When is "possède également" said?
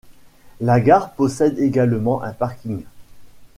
1.13-2.23